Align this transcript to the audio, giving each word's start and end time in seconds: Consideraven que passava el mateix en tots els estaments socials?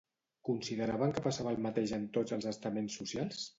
Consideraven 0.47 1.13
que 1.17 1.23
passava 1.27 1.53
el 1.57 1.61
mateix 1.67 1.95
en 1.99 2.09
tots 2.19 2.37
els 2.41 2.51
estaments 2.55 3.01
socials? 3.03 3.49